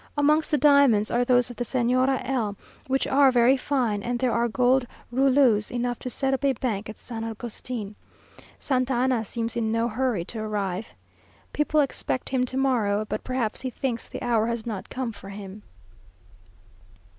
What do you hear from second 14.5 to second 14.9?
not